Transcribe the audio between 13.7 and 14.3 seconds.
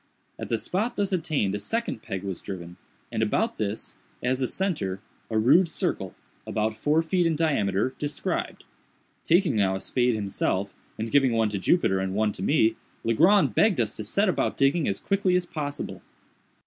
us to set